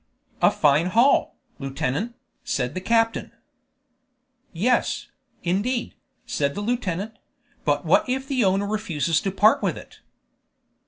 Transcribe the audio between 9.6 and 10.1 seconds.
with it?"